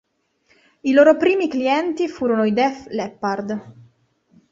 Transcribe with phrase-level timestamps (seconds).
[0.81, 3.73] I Loro primi clienti furono i Def Leppard.